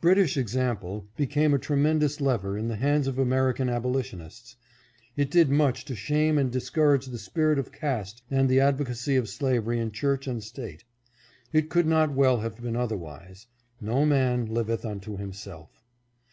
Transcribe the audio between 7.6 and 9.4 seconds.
caste and the advo cacy of